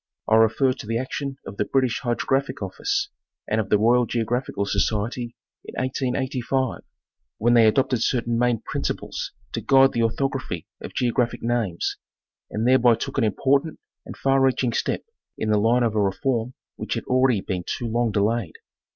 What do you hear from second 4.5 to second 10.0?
Society in 1885, when they adopted certain main principles to guide